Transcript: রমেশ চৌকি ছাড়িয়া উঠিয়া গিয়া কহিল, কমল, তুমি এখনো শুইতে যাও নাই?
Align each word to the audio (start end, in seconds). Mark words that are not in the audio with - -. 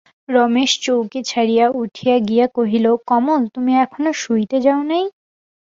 রমেশ 0.29 0.71
চৌকি 0.83 1.19
ছাড়িয়া 1.25 1.65
উঠিয়া 1.81 2.15
গিয়া 2.27 2.45
কহিল, 2.55 2.85
কমল, 3.09 3.41
তুমি 3.55 3.71
এখনো 3.83 4.11
শুইতে 4.21 4.57
যাও 4.65 4.81
নাই? 4.89 5.03